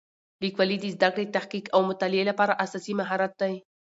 لیکوالی 0.43 0.77
د 0.79 0.85
زده 0.95 1.09
کړې، 1.13 1.31
تحقیق 1.35 1.65
او 1.75 1.79
مطالعې 1.89 2.23
لپاره 2.31 2.57
اساسي 2.65 2.93
مهارت 2.99 3.31
دی. 3.41 3.53